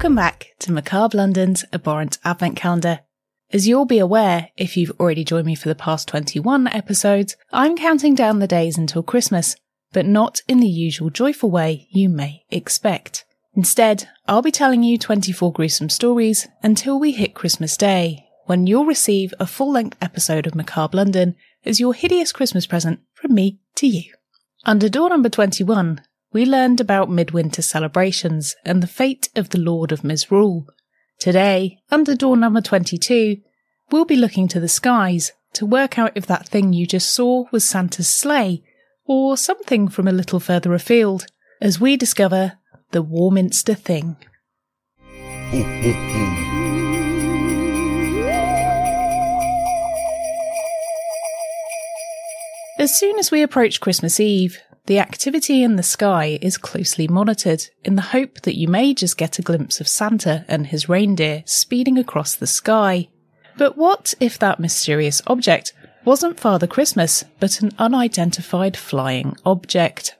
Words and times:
Welcome 0.00 0.16
back 0.16 0.54
to 0.60 0.72
Macabre 0.72 1.18
London's 1.18 1.62
Abhorrent 1.74 2.16
Advent 2.24 2.56
Calendar. 2.56 3.00
As 3.52 3.68
you'll 3.68 3.84
be 3.84 3.98
aware, 3.98 4.48
if 4.56 4.74
you've 4.74 4.98
already 4.98 5.24
joined 5.24 5.44
me 5.44 5.54
for 5.54 5.68
the 5.68 5.74
past 5.74 6.08
21 6.08 6.68
episodes, 6.68 7.36
I'm 7.52 7.76
counting 7.76 8.14
down 8.14 8.38
the 8.38 8.46
days 8.46 8.78
until 8.78 9.02
Christmas, 9.02 9.56
but 9.92 10.06
not 10.06 10.40
in 10.48 10.60
the 10.60 10.66
usual 10.66 11.10
joyful 11.10 11.50
way 11.50 11.86
you 11.90 12.08
may 12.08 12.44
expect. 12.50 13.26
Instead, 13.52 14.08
I'll 14.26 14.40
be 14.40 14.50
telling 14.50 14.82
you 14.82 14.96
24 14.96 15.52
gruesome 15.52 15.90
stories 15.90 16.48
until 16.62 16.98
we 16.98 17.12
hit 17.12 17.34
Christmas 17.34 17.76
Day, 17.76 18.24
when 18.46 18.66
you'll 18.66 18.86
receive 18.86 19.34
a 19.38 19.46
full 19.46 19.70
length 19.70 19.98
episode 20.00 20.46
of 20.46 20.54
Macabre 20.54 20.96
London 20.96 21.36
as 21.66 21.78
your 21.78 21.92
hideous 21.92 22.32
Christmas 22.32 22.66
present 22.66 23.00
from 23.12 23.34
me 23.34 23.60
to 23.74 23.86
you. 23.86 24.14
Under 24.64 24.88
door 24.88 25.10
number 25.10 25.28
21, 25.28 26.00
we 26.32 26.44
learned 26.44 26.80
about 26.80 27.10
midwinter 27.10 27.62
celebrations 27.62 28.54
and 28.64 28.82
the 28.82 28.86
fate 28.86 29.28
of 29.34 29.50
the 29.50 29.58
Lord 29.58 29.90
of 29.92 30.04
Misrule. 30.04 30.66
Today, 31.18 31.78
under 31.90 32.14
door 32.14 32.36
number 32.36 32.60
22, 32.60 33.38
we'll 33.90 34.04
be 34.04 34.16
looking 34.16 34.46
to 34.48 34.60
the 34.60 34.68
skies 34.68 35.32
to 35.54 35.66
work 35.66 35.98
out 35.98 36.12
if 36.14 36.26
that 36.26 36.48
thing 36.48 36.72
you 36.72 36.86
just 36.86 37.12
saw 37.12 37.44
was 37.50 37.64
Santa's 37.64 38.08
sleigh 38.08 38.62
or 39.06 39.36
something 39.36 39.88
from 39.88 40.06
a 40.06 40.12
little 40.12 40.38
further 40.38 40.72
afield 40.72 41.26
as 41.60 41.80
we 41.80 41.96
discover 41.96 42.58
the 42.92 43.02
Warminster 43.02 43.74
Thing. 43.74 44.16
As 52.78 52.96
soon 52.96 53.18
as 53.18 53.30
we 53.30 53.42
approach 53.42 53.78
Christmas 53.78 54.18
Eve, 54.18 54.62
the 54.90 54.98
activity 54.98 55.62
in 55.62 55.76
the 55.76 55.84
sky 55.84 56.36
is 56.42 56.58
closely 56.58 57.06
monitored 57.06 57.62
in 57.84 57.94
the 57.94 58.10
hope 58.10 58.40
that 58.40 58.58
you 58.58 58.66
may 58.66 58.92
just 58.92 59.16
get 59.16 59.38
a 59.38 59.42
glimpse 59.42 59.80
of 59.80 59.86
Santa 59.86 60.44
and 60.48 60.66
his 60.66 60.88
reindeer 60.88 61.44
speeding 61.46 61.96
across 61.96 62.34
the 62.34 62.48
sky. 62.48 63.08
But 63.56 63.78
what 63.78 64.14
if 64.18 64.36
that 64.40 64.58
mysterious 64.58 65.22
object 65.28 65.74
wasn't 66.04 66.40
Father 66.40 66.66
Christmas, 66.66 67.22
but 67.38 67.60
an 67.60 67.70
unidentified 67.78 68.76
flying 68.76 69.36
object? 69.46 70.16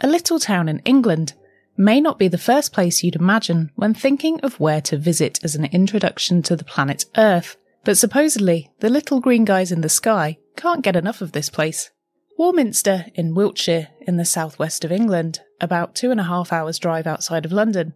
A 0.00 0.06
little 0.06 0.38
town 0.38 0.68
in 0.68 0.78
England 0.84 1.34
may 1.76 2.00
not 2.00 2.16
be 2.16 2.28
the 2.28 2.38
first 2.38 2.72
place 2.72 3.02
you'd 3.02 3.16
imagine 3.16 3.72
when 3.74 3.92
thinking 3.92 4.38
of 4.42 4.60
where 4.60 4.82
to 4.82 4.96
visit 4.96 5.40
as 5.42 5.56
an 5.56 5.64
introduction 5.64 6.44
to 6.44 6.54
the 6.54 6.62
planet 6.62 7.06
Earth, 7.16 7.56
but 7.82 7.98
supposedly 7.98 8.70
the 8.78 8.88
little 8.88 9.18
green 9.18 9.44
guys 9.44 9.72
in 9.72 9.80
the 9.80 9.88
sky 9.88 10.38
can't 10.56 10.84
get 10.84 10.94
enough 10.94 11.20
of 11.20 11.32
this 11.32 11.50
place. 11.50 11.90
Warminster 12.38 13.06
in 13.14 13.34
Wiltshire, 13.34 13.88
in 14.00 14.18
the 14.18 14.26
southwest 14.26 14.84
of 14.84 14.92
England, 14.92 15.40
about 15.58 15.94
two 15.94 16.10
and 16.10 16.20
a 16.20 16.24
half 16.24 16.52
hours' 16.52 16.78
drive 16.78 17.06
outside 17.06 17.46
of 17.46 17.52
London, 17.52 17.94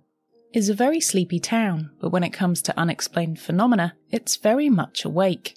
is 0.55 0.71
a 0.71 0.75
very 0.75 0.99
sleepy 0.99 1.39
town, 1.39 1.91
but 2.01 2.09
when 2.09 2.25
it 2.25 2.31
comes 2.31 2.63
to 2.63 2.79
unexplained 2.79 3.39
phenomena, 3.39 3.95
it's 4.11 4.37
very 4.37 4.71
much 4.71 5.05
awake. 5.05 5.57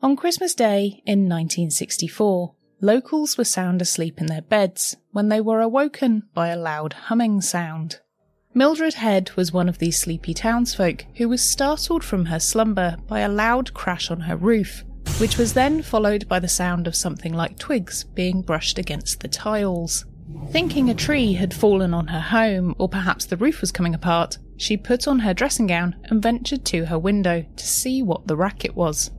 On 0.00 0.16
Christmas 0.16 0.54
Day 0.54 1.02
in 1.04 1.28
1964, 1.28 2.54
locals 2.80 3.36
were 3.36 3.44
sound 3.44 3.82
asleep 3.82 4.20
in 4.20 4.26
their 4.26 4.42
beds 4.42 4.96
when 5.10 5.28
they 5.28 5.40
were 5.40 5.60
awoken 5.60 6.22
by 6.32 6.48
a 6.48 6.58
loud 6.58 6.92
humming 6.92 7.40
sound. 7.40 7.98
Mildred 8.54 8.94
Head 8.94 9.32
was 9.36 9.52
one 9.52 9.68
of 9.68 9.78
these 9.78 10.00
sleepy 10.00 10.34
townsfolk 10.34 11.04
who 11.16 11.28
was 11.28 11.42
startled 11.42 12.04
from 12.04 12.26
her 12.26 12.40
slumber 12.40 12.96
by 13.08 13.20
a 13.20 13.28
loud 13.28 13.74
crash 13.74 14.10
on 14.10 14.20
her 14.20 14.36
roof 14.36 14.84
which 15.20 15.36
was 15.36 15.52
then 15.52 15.82
followed 15.82 16.26
by 16.28 16.38
the 16.38 16.48
sound 16.48 16.86
of 16.86 16.96
something 16.96 17.34
like 17.34 17.58
twigs 17.58 18.04
being 18.04 18.40
brushed 18.40 18.78
against 18.78 19.20
the 19.20 19.28
tiles. 19.28 20.06
Thinking 20.50 20.88
a 20.88 20.94
tree 20.94 21.34
had 21.34 21.52
fallen 21.52 21.92
on 21.92 22.06
her 22.06 22.20
home, 22.20 22.74
or 22.78 22.88
perhaps 22.88 23.26
the 23.26 23.36
roof 23.36 23.60
was 23.60 23.70
coming 23.70 23.94
apart, 23.94 24.38
she 24.56 24.78
put 24.78 25.06
on 25.06 25.18
her 25.18 25.34
dressing 25.34 25.66
gown 25.66 25.94
and 26.04 26.22
ventured 26.22 26.64
to 26.66 26.86
her 26.86 26.98
window 26.98 27.44
to 27.56 27.66
see 27.66 28.02
what 28.02 28.26
the 28.26 28.36
racket 28.36 28.74
was. 28.74 29.10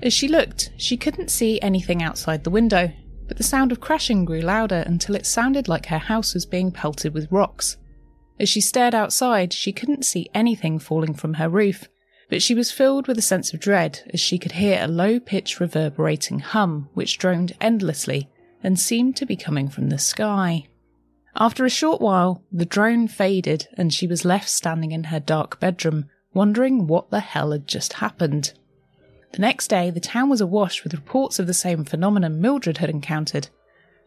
As 0.00 0.14
she 0.14 0.26
looked, 0.26 0.70
she 0.78 0.96
couldn't 0.96 1.30
see 1.30 1.60
anything 1.60 2.02
outside 2.02 2.44
the 2.44 2.50
window, 2.50 2.90
but 3.28 3.36
the 3.36 3.42
sound 3.42 3.72
of 3.72 3.80
crashing 3.80 4.24
grew 4.24 4.40
louder 4.40 4.82
until 4.86 5.14
it 5.14 5.26
sounded 5.26 5.68
like 5.68 5.86
her 5.86 5.98
house 5.98 6.32
was 6.32 6.46
being 6.46 6.72
pelted 6.72 7.12
with 7.12 7.30
rocks. 7.30 7.76
As 8.40 8.48
she 8.48 8.62
stared 8.62 8.94
outside, 8.94 9.52
she 9.52 9.70
couldn't 9.70 10.06
see 10.06 10.30
anything 10.34 10.78
falling 10.78 11.12
from 11.12 11.34
her 11.34 11.50
roof, 11.50 11.88
but 12.32 12.40
she 12.40 12.54
was 12.54 12.72
filled 12.72 13.06
with 13.06 13.18
a 13.18 13.20
sense 13.20 13.52
of 13.52 13.60
dread 13.60 14.00
as 14.14 14.18
she 14.18 14.38
could 14.38 14.52
hear 14.52 14.82
a 14.82 14.88
low 14.88 15.20
pitched 15.20 15.60
reverberating 15.60 16.38
hum 16.38 16.88
which 16.94 17.18
droned 17.18 17.52
endlessly 17.60 18.26
and 18.62 18.80
seemed 18.80 19.14
to 19.14 19.26
be 19.26 19.36
coming 19.36 19.68
from 19.68 19.90
the 19.90 19.98
sky. 19.98 20.66
After 21.36 21.66
a 21.66 21.68
short 21.68 22.00
while, 22.00 22.42
the 22.50 22.64
drone 22.64 23.06
faded 23.06 23.68
and 23.74 23.92
she 23.92 24.06
was 24.06 24.24
left 24.24 24.48
standing 24.48 24.92
in 24.92 25.04
her 25.04 25.20
dark 25.20 25.60
bedroom, 25.60 26.06
wondering 26.32 26.86
what 26.86 27.10
the 27.10 27.20
hell 27.20 27.52
had 27.52 27.68
just 27.68 27.92
happened. 27.92 28.54
The 29.32 29.40
next 29.40 29.68
day, 29.68 29.90
the 29.90 30.00
town 30.00 30.30
was 30.30 30.40
awash 30.40 30.84
with 30.84 30.94
reports 30.94 31.38
of 31.38 31.46
the 31.46 31.52
same 31.52 31.84
phenomenon 31.84 32.40
Mildred 32.40 32.78
had 32.78 32.88
encountered. 32.88 33.50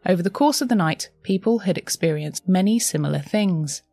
Over 0.04 0.24
the 0.24 0.32
course 0.32 0.62
of 0.62 0.70
the 0.70 0.74
night, 0.74 1.12
people 1.22 1.60
had 1.60 1.78
experienced 1.78 2.50
many 2.50 2.80
similar 2.80 3.20
things. 3.20 3.84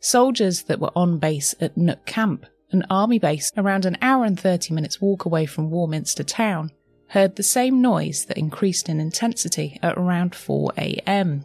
Soldiers 0.00 0.64
that 0.64 0.80
were 0.80 0.92
on 0.94 1.16
base 1.16 1.54
at 1.62 1.78
Knook 1.78 2.04
Camp 2.04 2.44
an 2.74 2.84
army 2.90 3.18
base 3.18 3.50
around 3.56 3.86
an 3.86 3.96
hour 4.02 4.24
and 4.24 4.38
30 4.38 4.74
minutes 4.74 5.00
walk 5.00 5.24
away 5.24 5.46
from 5.46 5.70
Warminster 5.70 6.24
town, 6.24 6.70
heard 7.08 7.36
the 7.36 7.42
same 7.42 7.80
noise 7.80 8.26
that 8.26 8.36
increased 8.36 8.88
in 8.88 9.00
intensity 9.00 9.78
at 9.82 9.96
around 9.96 10.34
4 10.34 10.72
am. 10.76 11.44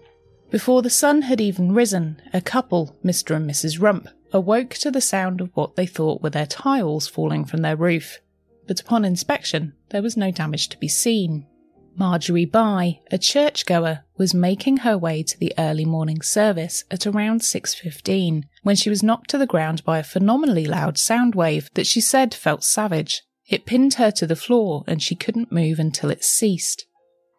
Before 0.50 0.82
the 0.82 0.90
sun 0.90 1.22
had 1.22 1.40
even 1.40 1.74
risen, 1.74 2.20
a 2.34 2.42
couple, 2.42 2.98
Mr. 3.06 3.36
and 3.36 3.48
Mrs. 3.48 3.80
Rump, 3.80 4.10
awoke 4.34 4.72
to 4.72 4.90
the 4.90 5.02
sound 5.02 5.42
of 5.42 5.52
what 5.54 5.76
they 5.76 5.86
thought 5.86 6.24
were 6.24 6.32
their 6.32 6.48
tiles 6.48 7.08
falling 7.08 7.46
from 7.46 7.62
their 7.62 7.76
roof. 7.76 8.20
But 8.68 8.82
upon 8.82 9.06
inspection, 9.06 9.74
there 9.90 10.02
was 10.02 10.18
no 10.18 10.32
damage 10.32 10.70
to 10.70 10.78
be 10.78 10.88
seen. 10.88 11.46
Marjorie 11.96 12.46
Bye, 12.46 13.00
a 13.12 13.18
churchgoer, 13.18 14.06
was 14.18 14.34
making 14.34 14.78
her 14.78 14.98
way 14.98 15.24
to 15.24 15.38
the 15.38 15.54
early 15.58 15.86
morning 15.86 16.22
service 16.22 16.84
at 16.92 17.08
around 17.08 17.42
6:15 17.42 18.46
when 18.64 18.76
she 18.76 18.90
was 18.90 19.04
knocked 19.04 19.30
to 19.32 19.38
the 19.38 19.48
ground 19.48 19.84
by 19.84 20.00
a 20.00 20.04
phenomenally 20.04 20.66
loud 20.66 20.98
sound 20.98 21.36
wave 21.36 21.70
that 21.74 21.88
she 21.88 22.02
said 22.02 22.34
felt 22.34 22.64
savage. 22.64 23.24
It 23.48 23.66
pinned 23.66 23.96
her 23.96 24.12
to 24.12 24.28
the 24.28 24.36
floor 24.36 24.84
and 24.88 25.02
she 25.02 25.16
couldn't 25.16 25.52
move 25.52 25.80
until 25.80 26.10
it 26.10 26.24
ceased. 26.24 26.86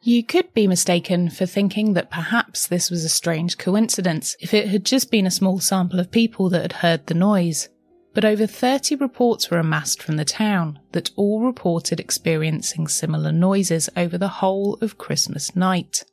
You 0.02 0.24
could 0.24 0.54
be 0.54 0.66
mistaken 0.66 1.28
for 1.28 1.44
thinking 1.44 1.92
that 1.92 2.10
perhaps 2.10 2.66
this 2.66 2.90
was 2.90 3.04
a 3.04 3.08
strange 3.10 3.58
coincidence 3.58 4.34
if 4.40 4.54
it 4.54 4.68
had 4.68 4.84
just 4.84 5.10
been 5.10 5.26
a 5.26 5.30
small 5.30 5.60
sample 5.60 6.00
of 6.00 6.10
people 6.10 6.48
that 6.50 6.62
had 6.62 6.72
heard 6.74 7.06
the 7.06 7.14
noise. 7.14 7.68
But 8.12 8.24
over 8.24 8.46
30 8.46 8.96
reports 8.96 9.50
were 9.50 9.58
amassed 9.58 10.02
from 10.02 10.16
the 10.16 10.24
town 10.24 10.80
that 10.92 11.10
all 11.16 11.40
reported 11.40 12.00
experiencing 12.00 12.88
similar 12.88 13.30
noises 13.30 13.88
over 13.96 14.18
the 14.18 14.28
whole 14.28 14.74
of 14.80 14.98
Christmas 14.98 15.54
night. 15.54 16.04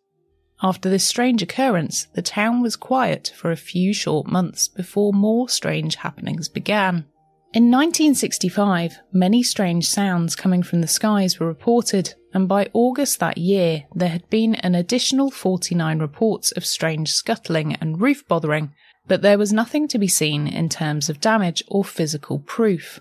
After 0.62 0.90
this 0.90 1.08
strange 1.08 1.42
occurrence, 1.42 2.08
the 2.14 2.22
town 2.22 2.62
was 2.62 2.76
quiet 2.76 3.32
for 3.36 3.52
a 3.52 3.56
few 3.56 3.94
short 3.94 4.28
months 4.28 4.68
before 4.68 5.14
more 5.14 5.50
strange 5.50 5.96
happenings 5.96 6.50
began. 6.50 7.06
In 7.54 7.72
1965, 7.72 9.00
many 9.12 9.42
strange 9.42 9.88
sounds 9.88 10.36
coming 10.36 10.62
from 10.64 10.82
the 10.82 10.88
skies 10.88 11.40
were 11.40 11.48
reported, 11.48 12.14
and 12.34 12.48
by 12.48 12.70
August 12.74 13.20
that 13.20 13.38
year, 13.38 13.86
there 13.96 14.10
had 14.10 14.30
been 14.30 14.56
an 14.56 14.76
additional 14.76 15.32
49 15.32 16.00
reports 16.00 16.52
of 16.52 16.66
strange 16.66 17.12
scuttling 17.12 17.76
and 17.76 18.02
roof 18.02 18.28
bothering, 18.28 18.74
but 19.08 19.22
there 19.22 19.38
was 19.38 19.54
nothing 19.54 19.88
to 19.88 19.98
be 19.98 20.08
seen 20.08 20.48
in 20.48 20.70
terms 20.70 21.10
of 21.10 21.22
damage 21.22 21.64
or 21.68 21.84
physical 21.84 22.40
proof. 22.40 23.00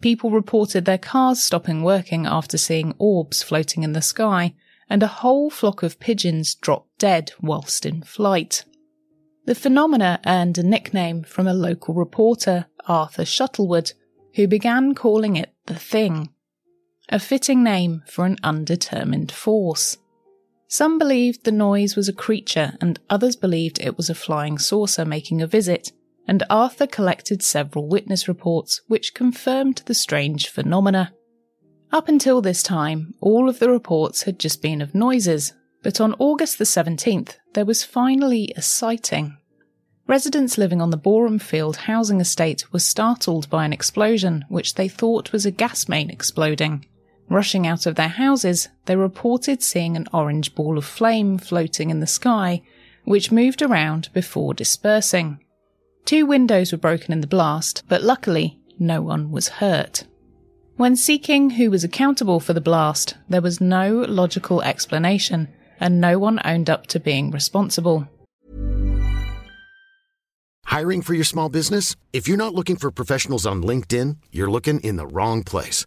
People 0.00 0.30
reported 0.30 0.84
their 0.84 0.98
cars 0.98 1.42
stopping 1.42 1.82
working 1.82 2.26
after 2.26 2.58
seeing 2.58 2.94
orbs 2.98 3.42
floating 3.42 3.82
in 3.82 3.92
the 3.92 4.02
sky, 4.02 4.54
and 4.88 5.02
a 5.02 5.06
whole 5.06 5.50
flock 5.50 5.82
of 5.82 5.98
pigeons 5.98 6.54
dropped 6.54 6.98
dead 6.98 7.32
whilst 7.40 7.86
in 7.86 8.02
flight. 8.02 8.64
The 9.46 9.54
phenomena 9.54 10.20
earned 10.26 10.58
a 10.58 10.62
nickname 10.62 11.22
from 11.22 11.46
a 11.46 11.54
local 11.54 11.94
reporter, 11.94 12.66
Arthur 12.86 13.24
Shuttlewood, 13.24 13.92
who 14.34 14.46
began 14.46 14.94
calling 14.94 15.36
it 15.36 15.52
the 15.66 15.74
Thing, 15.74 16.30
a 17.08 17.18
fitting 17.18 17.62
name 17.62 18.02
for 18.06 18.24
an 18.24 18.38
undetermined 18.42 19.30
force. 19.30 19.98
Some 20.74 20.98
believed 20.98 21.44
the 21.44 21.52
noise 21.52 21.94
was 21.94 22.08
a 22.08 22.12
creature, 22.12 22.76
and 22.80 22.98
others 23.08 23.36
believed 23.36 23.78
it 23.78 23.96
was 23.96 24.10
a 24.10 24.12
flying 24.12 24.58
saucer 24.58 25.04
making 25.04 25.40
a 25.40 25.46
visit, 25.46 25.92
and 26.26 26.42
Arthur 26.50 26.88
collected 26.88 27.44
several 27.44 27.86
witness 27.86 28.26
reports 28.26 28.80
which 28.88 29.14
confirmed 29.14 29.82
the 29.86 29.94
strange 29.94 30.48
phenomena. 30.48 31.12
Up 31.92 32.08
until 32.08 32.40
this 32.40 32.60
time, 32.60 33.14
all 33.20 33.48
of 33.48 33.60
the 33.60 33.70
reports 33.70 34.24
had 34.24 34.40
just 34.40 34.62
been 34.62 34.82
of 34.82 34.96
noises, 34.96 35.52
but 35.84 36.00
on 36.00 36.16
August 36.18 36.58
the 36.58 36.64
17th, 36.64 37.36
there 37.52 37.64
was 37.64 37.84
finally 37.84 38.52
a 38.56 38.60
sighting. 38.60 39.36
Residents 40.08 40.58
living 40.58 40.82
on 40.82 40.90
the 40.90 40.96
Boreham 40.96 41.38
Field 41.38 41.76
housing 41.76 42.20
estate 42.20 42.72
were 42.72 42.80
startled 42.80 43.48
by 43.48 43.64
an 43.64 43.72
explosion 43.72 44.44
which 44.48 44.74
they 44.74 44.88
thought 44.88 45.30
was 45.30 45.46
a 45.46 45.52
gas 45.52 45.88
main 45.88 46.10
exploding. 46.10 46.84
Rushing 47.28 47.66
out 47.66 47.86
of 47.86 47.94
their 47.94 48.08
houses, 48.08 48.68
they 48.84 48.96
reported 48.96 49.62
seeing 49.62 49.96
an 49.96 50.06
orange 50.12 50.54
ball 50.54 50.76
of 50.76 50.84
flame 50.84 51.38
floating 51.38 51.90
in 51.90 52.00
the 52.00 52.06
sky, 52.06 52.62
which 53.04 53.32
moved 53.32 53.62
around 53.62 54.08
before 54.12 54.54
dispersing. 54.54 55.40
Two 56.04 56.26
windows 56.26 56.70
were 56.70 56.78
broken 56.78 57.12
in 57.12 57.20
the 57.20 57.26
blast, 57.26 57.82
but 57.88 58.02
luckily, 58.02 58.60
no 58.78 59.00
one 59.00 59.30
was 59.30 59.48
hurt. 59.48 60.04
When 60.76 60.96
seeking 60.96 61.50
who 61.50 61.70
was 61.70 61.84
accountable 61.84 62.40
for 62.40 62.52
the 62.52 62.60
blast, 62.60 63.14
there 63.28 63.40
was 63.40 63.60
no 63.60 64.04
logical 64.08 64.60
explanation, 64.62 65.48
and 65.80 66.00
no 66.00 66.18
one 66.18 66.40
owned 66.44 66.68
up 66.68 66.86
to 66.88 67.00
being 67.00 67.30
responsible. 67.30 68.08
Hiring 70.66 71.02
for 71.02 71.14
your 71.14 71.24
small 71.24 71.48
business? 71.48 71.94
If 72.12 72.26
you're 72.26 72.36
not 72.36 72.54
looking 72.54 72.76
for 72.76 72.90
professionals 72.90 73.46
on 73.46 73.62
LinkedIn, 73.62 74.16
you're 74.32 74.50
looking 74.50 74.80
in 74.80 74.96
the 74.96 75.06
wrong 75.06 75.44
place. 75.44 75.86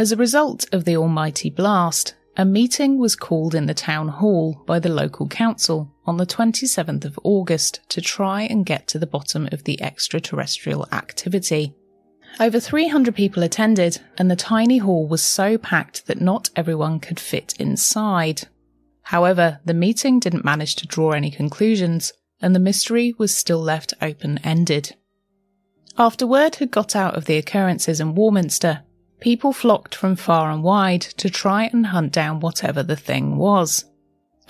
As 0.00 0.12
a 0.12 0.16
result 0.16 0.64
of 0.72 0.86
the 0.86 0.96
almighty 0.96 1.50
blast, 1.50 2.14
a 2.34 2.46
meeting 2.46 2.96
was 2.96 3.14
called 3.14 3.54
in 3.54 3.66
the 3.66 3.74
town 3.74 4.08
hall 4.08 4.62
by 4.64 4.78
the 4.78 4.88
local 4.88 5.28
council 5.28 5.94
on 6.06 6.16
the 6.16 6.24
27th 6.24 7.04
of 7.04 7.20
August 7.22 7.80
to 7.90 8.00
try 8.00 8.44
and 8.44 8.64
get 8.64 8.86
to 8.86 8.98
the 8.98 9.06
bottom 9.06 9.46
of 9.52 9.64
the 9.64 9.78
extraterrestrial 9.82 10.88
activity. 10.90 11.74
Over 12.40 12.58
300 12.58 13.14
people 13.14 13.42
attended, 13.42 14.00
and 14.16 14.30
the 14.30 14.36
tiny 14.36 14.78
hall 14.78 15.06
was 15.06 15.22
so 15.22 15.58
packed 15.58 16.06
that 16.06 16.22
not 16.22 16.48
everyone 16.56 16.98
could 16.98 17.20
fit 17.20 17.52
inside. 17.58 18.48
However, 19.02 19.60
the 19.66 19.74
meeting 19.74 20.18
didn't 20.18 20.46
manage 20.46 20.76
to 20.76 20.86
draw 20.86 21.10
any 21.10 21.30
conclusions, 21.30 22.14
and 22.40 22.54
the 22.54 22.58
mystery 22.58 23.14
was 23.18 23.36
still 23.36 23.60
left 23.60 23.92
open 24.00 24.38
ended. 24.38 24.96
After 25.98 26.26
word 26.26 26.54
had 26.54 26.70
got 26.70 26.96
out 26.96 27.16
of 27.16 27.26
the 27.26 27.36
occurrences 27.36 28.00
in 28.00 28.14
Warminster, 28.14 28.84
people 29.20 29.52
flocked 29.52 29.94
from 29.94 30.16
far 30.16 30.50
and 30.50 30.62
wide 30.62 31.02
to 31.02 31.30
try 31.30 31.64
and 31.64 31.86
hunt 31.86 32.12
down 32.12 32.40
whatever 32.40 32.82
the 32.82 32.96
thing 32.96 33.36
was. 33.36 33.84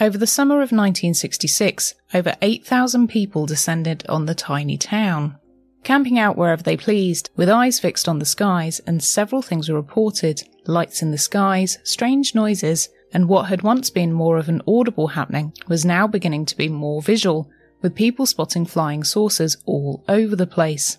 Over 0.01 0.17
the 0.17 0.27
summer 0.27 0.57
of 0.57 0.73
1966, 0.73 1.95
over 2.15 2.35
8,000 2.41 3.09
people 3.09 3.47
descended 3.47 4.05
on 4.09 4.27
the 4.27 4.35
tiny 4.35 4.79
town. 4.79 5.37
Camping 5.83 6.19
out 6.19 6.37
wherever 6.37 6.63
they 6.63 6.77
pleased, 6.77 7.31
with 7.37 7.49
eyes 7.49 7.81
fixed 7.81 8.09
on 8.09 8.19
the 8.19 8.25
skies, 8.25 8.81
and 8.87 9.03
several 9.03 9.43
things 9.43 9.69
were 9.69 9.77
reported 9.77 10.43
lights 10.67 11.03
in 11.03 11.11
the 11.11 11.19
skies, 11.19 11.79
strange 11.85 12.35
noises, 12.35 12.89
and 13.13 13.29
what 13.29 13.49
had 13.49 13.63
once 13.63 13.91
been 13.91 14.13
more 14.13 14.39
of 14.39 14.49
an 14.49 14.63
audible 14.67 15.09
happening 15.09 15.53
was 15.69 15.85
now 15.85 16.07
beginning 16.07 16.47
to 16.47 16.57
be 16.57 16.69
more 16.69 17.03
visual, 17.03 17.51
with 17.83 17.95
people 17.95 18.27
spotting 18.27 18.67
flying 18.67 19.03
saucers 19.03 19.57
all 19.67 20.05
over 20.09 20.37
the 20.37 20.47
place. 20.47 20.99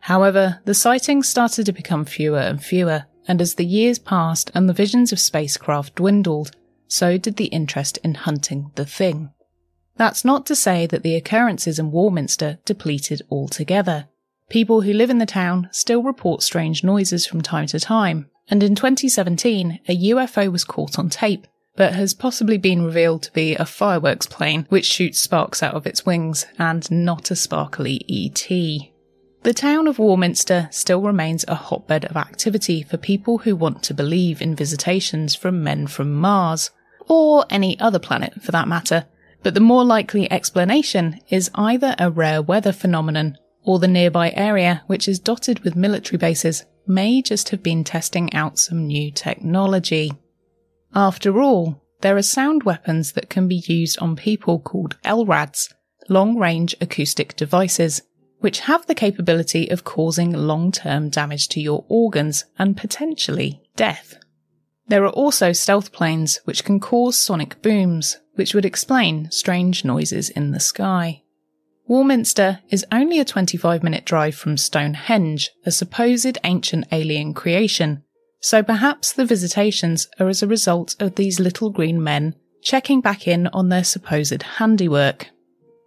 However, 0.00 0.60
the 0.64 0.74
sightings 0.74 1.28
started 1.28 1.66
to 1.66 1.72
become 1.72 2.04
fewer 2.04 2.40
and 2.40 2.62
fewer, 2.62 3.04
and 3.26 3.40
as 3.40 3.54
the 3.54 3.64
years 3.64 3.98
passed 3.98 4.50
and 4.54 4.68
the 4.68 4.74
visions 4.74 5.12
of 5.12 5.20
spacecraft 5.20 5.94
dwindled, 5.96 6.52
so 6.88 7.16
did 7.16 7.36
the 7.36 7.46
interest 7.46 7.98
in 7.98 8.14
hunting 8.14 8.70
the 8.74 8.84
thing. 8.84 9.30
That's 9.96 10.24
not 10.24 10.46
to 10.46 10.56
say 10.56 10.86
that 10.86 11.02
the 11.02 11.14
occurrences 11.14 11.78
in 11.78 11.90
Warminster 11.90 12.58
depleted 12.64 13.22
altogether. 13.30 14.08
People 14.48 14.82
who 14.82 14.92
live 14.92 15.10
in 15.10 15.18
the 15.18 15.26
town 15.26 15.68
still 15.72 16.02
report 16.02 16.42
strange 16.42 16.84
noises 16.84 17.26
from 17.26 17.40
time 17.40 17.66
to 17.68 17.80
time, 17.80 18.28
and 18.48 18.62
in 18.62 18.74
2017, 18.74 19.80
a 19.88 19.96
UFO 20.10 20.50
was 20.50 20.64
caught 20.64 20.98
on 20.98 21.08
tape, 21.08 21.46
but 21.76 21.94
has 21.94 22.12
possibly 22.12 22.58
been 22.58 22.84
revealed 22.84 23.22
to 23.22 23.32
be 23.32 23.54
a 23.54 23.64
fireworks 23.64 24.26
plane 24.26 24.66
which 24.68 24.84
shoots 24.84 25.20
sparks 25.20 25.62
out 25.62 25.74
of 25.74 25.86
its 25.86 26.04
wings 26.04 26.46
and 26.58 26.90
not 26.90 27.30
a 27.30 27.36
sparkly 27.36 28.04
ET. 28.08 28.91
The 29.42 29.52
town 29.52 29.88
of 29.88 29.98
Warminster 29.98 30.68
still 30.70 31.02
remains 31.02 31.44
a 31.48 31.56
hotbed 31.56 32.04
of 32.04 32.16
activity 32.16 32.84
for 32.84 32.96
people 32.96 33.38
who 33.38 33.56
want 33.56 33.82
to 33.84 33.94
believe 33.94 34.40
in 34.40 34.54
visitations 34.54 35.34
from 35.34 35.64
men 35.64 35.88
from 35.88 36.14
Mars, 36.14 36.70
or 37.08 37.44
any 37.50 37.78
other 37.80 37.98
planet 37.98 38.40
for 38.40 38.52
that 38.52 38.68
matter, 38.68 39.06
but 39.42 39.54
the 39.54 39.60
more 39.60 39.84
likely 39.84 40.30
explanation 40.30 41.18
is 41.28 41.50
either 41.56 41.96
a 41.98 42.08
rare 42.08 42.40
weather 42.40 42.70
phenomenon 42.70 43.36
or 43.64 43.80
the 43.80 43.88
nearby 43.88 44.30
area, 44.36 44.84
which 44.86 45.08
is 45.08 45.18
dotted 45.18 45.60
with 45.60 45.74
military 45.74 46.18
bases, 46.18 46.64
may 46.86 47.20
just 47.20 47.48
have 47.48 47.64
been 47.64 47.82
testing 47.82 48.32
out 48.34 48.60
some 48.60 48.86
new 48.86 49.10
technology. 49.10 50.12
After 50.94 51.40
all, 51.40 51.82
there 52.00 52.16
are 52.16 52.22
sound 52.22 52.62
weapons 52.62 53.12
that 53.12 53.28
can 53.28 53.48
be 53.48 53.64
used 53.66 53.98
on 53.98 54.14
people 54.14 54.60
called 54.60 54.98
LRADs, 55.04 55.72
long 56.08 56.36
range 56.36 56.76
acoustic 56.80 57.34
devices, 57.34 58.02
which 58.42 58.60
have 58.60 58.86
the 58.86 58.94
capability 58.94 59.68
of 59.70 59.84
causing 59.84 60.32
long 60.32 60.70
term 60.70 61.08
damage 61.08 61.48
to 61.48 61.60
your 61.60 61.84
organs 61.88 62.44
and 62.58 62.76
potentially 62.76 63.62
death. 63.76 64.16
There 64.88 65.04
are 65.04 65.10
also 65.10 65.52
stealth 65.52 65.92
planes 65.92 66.40
which 66.44 66.64
can 66.64 66.80
cause 66.80 67.18
sonic 67.18 67.62
booms, 67.62 68.18
which 68.34 68.54
would 68.54 68.64
explain 68.64 69.30
strange 69.30 69.84
noises 69.84 70.28
in 70.28 70.50
the 70.50 70.60
sky. 70.60 71.22
Warminster 71.86 72.60
is 72.68 72.86
only 72.92 73.18
a 73.18 73.24
25 73.24 73.82
minute 73.82 74.04
drive 74.04 74.34
from 74.34 74.56
Stonehenge, 74.56 75.50
a 75.64 75.70
supposed 75.70 76.38
ancient 76.44 76.86
alien 76.92 77.34
creation, 77.34 78.02
so 78.40 78.62
perhaps 78.62 79.12
the 79.12 79.24
visitations 79.24 80.08
are 80.18 80.28
as 80.28 80.42
a 80.42 80.48
result 80.48 80.96
of 81.00 81.14
these 81.14 81.38
little 81.38 81.70
green 81.70 82.02
men 82.02 82.34
checking 82.62 83.00
back 83.00 83.28
in 83.28 83.46
on 83.48 83.68
their 83.68 83.84
supposed 83.84 84.42
handiwork. 84.42 85.28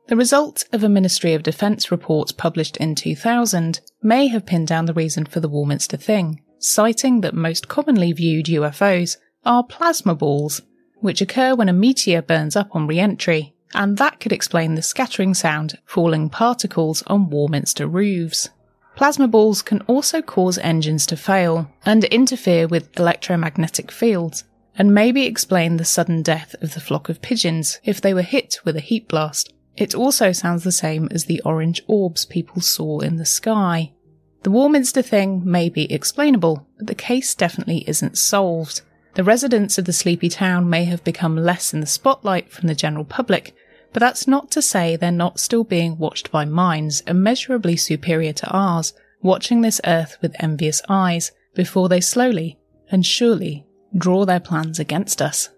The 0.07 0.15
result 0.15 0.65
of 0.71 0.83
a 0.83 0.89
Ministry 0.89 1.33
of 1.33 1.41
Defence 1.41 1.89
report 1.89 2.37
published 2.37 2.77
in 2.77 2.93
2000 2.93 3.81
may 4.03 4.27
have 4.27 4.45
pinned 4.45 4.67
down 4.67 4.85
the 4.85 4.93
reason 4.93 5.25
for 5.25 5.39
the 5.39 5.49
Warminster 5.49 5.97
thing, 5.97 6.41
citing 6.59 7.21
that 7.21 7.33
most 7.33 7.67
commonly 7.67 8.11
viewed 8.11 8.45
UFOs 8.45 9.17
are 9.45 9.63
plasma 9.63 10.13
balls, 10.13 10.61
which 10.99 11.21
occur 11.21 11.55
when 11.55 11.69
a 11.69 11.73
meteor 11.73 12.21
burns 12.21 12.55
up 12.55 12.75
on 12.75 12.85
re-entry, 12.85 13.55
and 13.73 13.97
that 13.97 14.19
could 14.19 14.31
explain 14.31 14.75
the 14.75 14.83
scattering 14.83 15.33
sound 15.33 15.79
falling 15.85 16.29
particles 16.29 17.01
on 17.07 17.31
Warminster 17.31 17.87
roofs. 17.87 18.49
Plasma 18.95 19.27
balls 19.27 19.63
can 19.63 19.81
also 19.87 20.21
cause 20.21 20.59
engines 20.59 21.07
to 21.07 21.17
fail 21.17 21.67
and 21.83 22.03
interfere 22.05 22.67
with 22.67 22.95
electromagnetic 22.99 23.89
fields, 23.89 24.43
and 24.77 24.93
maybe 24.93 25.25
explain 25.25 25.77
the 25.77 25.83
sudden 25.85 26.21
death 26.21 26.53
of 26.61 26.75
the 26.75 26.79
flock 26.79 27.09
of 27.09 27.23
pigeons 27.23 27.79
if 27.83 27.99
they 27.99 28.13
were 28.13 28.21
hit 28.21 28.59
with 28.63 28.75
a 28.75 28.81
heat 28.81 29.07
blast. 29.07 29.51
It 29.77 29.93
also 29.93 30.31
sounds 30.31 30.63
the 30.63 30.71
same 30.71 31.09
as 31.11 31.25
the 31.25 31.41
orange 31.43 31.83
orbs 31.87 32.25
people 32.25 32.61
saw 32.61 32.99
in 32.99 33.17
the 33.17 33.25
sky. 33.25 33.91
The 34.43 34.51
Warminster 34.51 35.01
thing 35.01 35.41
may 35.43 35.69
be 35.69 35.91
explainable, 35.91 36.67
but 36.77 36.87
the 36.87 36.95
case 36.95 37.35
definitely 37.35 37.83
isn't 37.87 38.17
solved. 38.17 38.81
The 39.15 39.23
residents 39.23 39.77
of 39.77 39.85
the 39.85 39.93
sleepy 39.93 40.29
town 40.29 40.69
may 40.69 40.85
have 40.85 41.03
become 41.03 41.35
less 41.35 41.73
in 41.73 41.79
the 41.79 41.87
spotlight 41.87 42.51
from 42.51 42.67
the 42.67 42.75
general 42.75 43.05
public, 43.05 43.55
but 43.91 44.01
that's 44.01 44.27
not 44.27 44.51
to 44.51 44.61
say 44.61 44.95
they're 44.95 45.11
not 45.11 45.39
still 45.39 45.63
being 45.63 45.97
watched 45.97 46.31
by 46.31 46.45
minds 46.45 47.01
immeasurably 47.07 47.75
superior 47.75 48.33
to 48.33 48.49
ours, 48.49 48.93
watching 49.21 49.61
this 49.61 49.81
earth 49.85 50.17
with 50.21 50.35
envious 50.39 50.81
eyes 50.87 51.31
before 51.53 51.89
they 51.89 52.01
slowly 52.01 52.59
and 52.91 53.05
surely 53.05 53.65
draw 53.97 54.25
their 54.25 54.39
plans 54.39 54.79
against 54.79 55.21
us. 55.21 55.49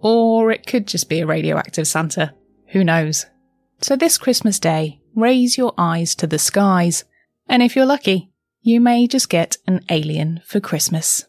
Or 0.00 0.50
it 0.50 0.66
could 0.66 0.86
just 0.86 1.08
be 1.08 1.20
a 1.20 1.26
radioactive 1.26 1.88
Santa. 1.88 2.34
Who 2.68 2.84
knows? 2.84 3.26
So 3.82 3.96
this 3.96 4.18
Christmas 4.18 4.58
Day, 4.58 5.00
raise 5.14 5.56
your 5.56 5.72
eyes 5.78 6.14
to 6.16 6.26
the 6.26 6.38
skies, 6.38 7.04
and 7.48 7.62
if 7.62 7.74
you're 7.74 7.86
lucky, 7.86 8.30
you 8.60 8.78
may 8.78 9.06
just 9.06 9.30
get 9.30 9.56
an 9.66 9.80
alien 9.88 10.42
for 10.44 10.60
Christmas. 10.60 11.24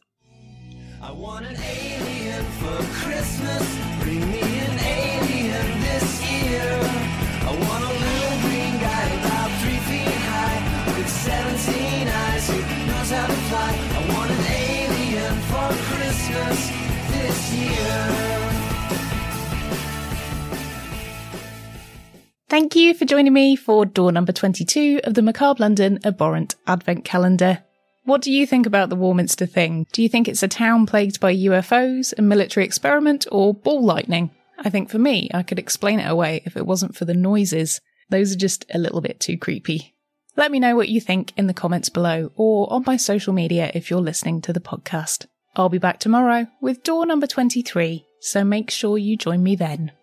Thank 22.62 22.75
you 22.75 22.94
for 22.94 23.06
joining 23.06 23.34
me 23.34 23.56
for 23.56 23.88
door 23.88 24.12
number 24.12 24.32
22 24.32 25.01
of 25.06 25.15
the 25.15 25.24
Macabre 25.24 25.63
London 25.63 25.98
Abhorrent 26.06 26.53
Advent 26.68 27.03
Calendar. 27.03 27.63
What 28.03 28.22
do 28.22 28.32
you 28.32 28.46
think 28.46 28.68
about 28.68 28.89
the 28.89 28.96
Warminster 28.96 29.48
thing? 29.48 29.88
Do 29.94 30.03
you 30.03 30.08
think 30.08 30.27
it's 30.27 30.44
a 30.44 30.48
town 30.48 30.86
plagued 30.86 31.20
by 31.20 31.36
UFOs, 31.36 32.13
a 32.15 32.22
military 32.22 32.63
experiment, 32.63 33.25
or 33.32 33.56
ball 33.56 33.84
lightning? 33.84 34.30
I 34.60 34.70
think 34.70 34.91
for 34.91 35.00
me, 35.00 35.27
I 35.34 35.41
could 35.41 35.58
explain 35.58 36.00
it 36.00 36.08
away 36.08 36.44
if 36.46 36.56
it 36.56 36.68
wasn't 36.68 36.96
for 36.96 37.06
the 37.06 37.15
noises. 37.15 37.82
Those 38.12 38.32
are 38.32 38.38
just 38.38 38.63
a 38.72 38.77
little 38.77 39.01
bit 39.01 39.20
too 39.20 39.39
creepy. 39.39 39.96
Let 40.36 40.51
me 40.51 40.60
know 40.60 40.75
what 40.75 40.89
you 40.89 41.01
think 41.01 41.34
in 41.36 41.48
the 41.48 41.56
comments 41.56 41.89
below 41.89 42.32
or 42.36 42.72
on 42.72 42.84
my 42.86 42.96
social 42.96 43.34
media 43.34 43.72
if 43.74 43.89
you're 43.89 44.01
listening 44.01 44.39
to 44.41 44.53
the 44.53 44.60
podcast. 44.60 45.25
I'll 45.56 45.70
be 45.70 45.80
back 45.80 46.00
tomorrow 46.00 46.46
with 46.62 46.84
door 46.84 47.08
number 47.08 47.25
23, 47.25 48.06
so 48.20 48.44
make 48.44 48.70
sure 48.70 49.00
you 49.00 49.18
join 49.18 49.41
me 49.41 49.56
then. 49.56 49.94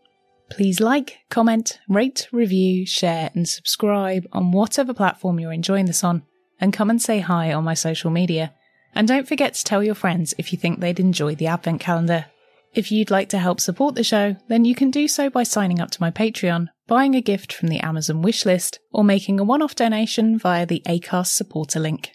Please 0.50 0.80
like, 0.80 1.18
comment, 1.28 1.78
rate, 1.88 2.28
review, 2.32 2.86
share, 2.86 3.30
and 3.34 3.48
subscribe 3.48 4.26
on 4.32 4.50
whatever 4.52 4.94
platform 4.94 5.38
you're 5.38 5.52
enjoying 5.52 5.86
this 5.86 6.02
on, 6.02 6.22
and 6.60 6.72
come 6.72 6.90
and 6.90 7.00
say 7.00 7.20
hi 7.20 7.52
on 7.52 7.64
my 7.64 7.74
social 7.74 8.10
media. 8.10 8.54
And 8.94 9.06
don't 9.06 9.28
forget 9.28 9.54
to 9.54 9.64
tell 9.64 9.84
your 9.84 9.94
friends 9.94 10.34
if 10.38 10.52
you 10.52 10.58
think 10.58 10.80
they'd 10.80 10.98
enjoy 10.98 11.34
the 11.34 11.46
Advent 11.46 11.80
calendar. 11.80 12.26
If 12.74 12.90
you'd 12.90 13.10
like 13.10 13.28
to 13.30 13.38
help 13.38 13.60
support 13.60 13.94
the 13.94 14.04
show, 14.04 14.36
then 14.48 14.64
you 14.64 14.74
can 14.74 14.90
do 14.90 15.08
so 15.08 15.30
by 15.30 15.42
signing 15.42 15.80
up 15.80 15.90
to 15.92 16.02
my 16.02 16.10
Patreon, 16.10 16.68
buying 16.86 17.14
a 17.14 17.20
gift 17.20 17.52
from 17.52 17.68
the 17.68 17.80
Amazon 17.80 18.22
wishlist, 18.22 18.78
or 18.92 19.04
making 19.04 19.38
a 19.38 19.44
one 19.44 19.62
off 19.62 19.74
donation 19.74 20.38
via 20.38 20.66
the 20.66 20.82
ACAST 20.86 21.28
supporter 21.28 21.80
link. 21.80 22.12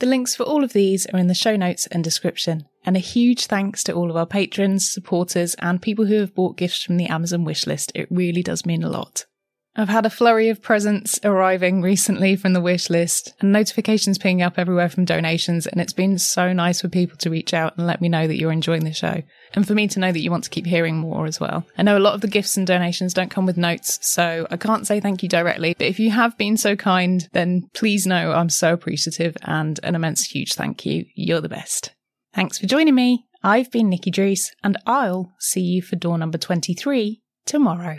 The 0.00 0.06
links 0.06 0.34
for 0.34 0.44
all 0.44 0.64
of 0.64 0.72
these 0.72 1.06
are 1.06 1.18
in 1.18 1.28
the 1.28 1.34
show 1.34 1.56
notes 1.56 1.86
and 1.86 2.02
description. 2.02 2.66
And 2.84 2.96
a 2.96 3.00
huge 3.00 3.46
thanks 3.46 3.84
to 3.84 3.92
all 3.92 4.10
of 4.10 4.16
our 4.16 4.26
patrons, 4.26 4.90
supporters, 4.90 5.54
and 5.54 5.80
people 5.80 6.06
who 6.06 6.20
have 6.20 6.34
bought 6.34 6.56
gifts 6.56 6.82
from 6.82 6.96
the 6.96 7.06
Amazon 7.06 7.44
wishlist. 7.44 7.92
It 7.94 8.08
really 8.10 8.42
does 8.42 8.66
mean 8.66 8.82
a 8.82 8.90
lot. 8.90 9.26
I've 9.74 9.88
had 9.88 10.04
a 10.04 10.10
flurry 10.10 10.50
of 10.50 10.60
presents 10.60 11.18
arriving 11.24 11.80
recently 11.80 12.36
from 12.36 12.52
the 12.52 12.60
wish 12.60 12.90
list 12.90 13.32
and 13.40 13.52
notifications 13.52 14.18
pinging 14.18 14.42
up 14.42 14.58
everywhere 14.58 14.90
from 14.90 15.06
donations. 15.06 15.66
And 15.66 15.80
it's 15.80 15.94
been 15.94 16.18
so 16.18 16.52
nice 16.52 16.82
for 16.82 16.90
people 16.90 17.16
to 17.18 17.30
reach 17.30 17.54
out 17.54 17.78
and 17.78 17.86
let 17.86 18.02
me 18.02 18.10
know 18.10 18.26
that 18.26 18.36
you're 18.36 18.52
enjoying 18.52 18.84
the 18.84 18.92
show. 18.92 19.22
And 19.54 19.66
for 19.66 19.74
me 19.74 19.88
to 19.88 19.98
know 19.98 20.12
that 20.12 20.20
you 20.20 20.30
want 20.30 20.44
to 20.44 20.50
keep 20.50 20.66
hearing 20.66 20.96
more 20.96 21.24
as 21.24 21.40
well. 21.40 21.64
I 21.78 21.84
know 21.84 21.96
a 21.96 22.00
lot 22.00 22.14
of 22.14 22.20
the 22.20 22.28
gifts 22.28 22.58
and 22.58 22.66
donations 22.66 23.14
don't 23.14 23.30
come 23.30 23.46
with 23.46 23.56
notes, 23.56 23.98
so 24.06 24.46
I 24.50 24.58
can't 24.58 24.86
say 24.86 25.00
thank 25.00 25.22
you 25.22 25.28
directly. 25.28 25.74
But 25.78 25.86
if 25.86 25.98
you 25.98 26.10
have 26.10 26.36
been 26.36 26.58
so 26.58 26.76
kind, 26.76 27.26
then 27.32 27.70
please 27.72 28.06
know 28.06 28.32
I'm 28.32 28.50
so 28.50 28.74
appreciative 28.74 29.38
and 29.42 29.80
an 29.82 29.94
immense 29.94 30.26
huge 30.26 30.52
thank 30.52 30.84
you. 30.84 31.06
You're 31.14 31.40
the 31.40 31.48
best. 31.48 31.92
Thanks 32.34 32.58
for 32.58 32.66
joining 32.66 32.94
me. 32.94 33.26
I've 33.42 33.70
been 33.70 33.90
Nikki 33.90 34.10
Drees, 34.10 34.52
and 34.64 34.78
I'll 34.86 35.32
see 35.38 35.60
you 35.60 35.82
for 35.82 35.96
door 35.96 36.16
number 36.16 36.38
23 36.38 37.20
tomorrow. 37.44 37.98